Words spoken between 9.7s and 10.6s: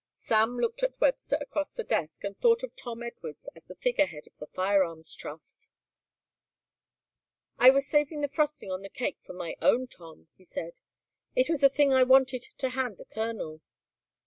Tom," he